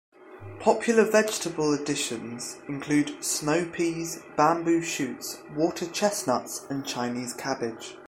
Popular 0.59 1.03
vegetable 1.03 1.73
additions 1.75 2.57
include 2.67 3.23
snow 3.23 3.65
peas, 3.71 4.17
bamboo 4.35 4.81
shoots, 4.81 5.37
water 5.55 5.85
chestnuts 5.85 6.65
and 6.71 6.83
Chinese 6.83 7.35
cabbage. 7.35 7.97